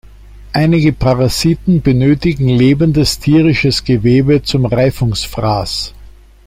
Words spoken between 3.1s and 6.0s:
tierisches Gewebe zum Reifungsfraß.